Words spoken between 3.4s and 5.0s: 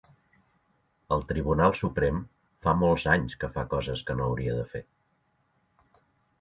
que fa coses que no hauria de fer.